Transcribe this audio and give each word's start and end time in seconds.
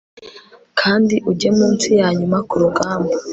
Kandi 0.79 1.15
ujye 1.31 1.49
munsi 1.57 1.87
yanyuma 1.99 2.37
kurugamba 2.49 3.13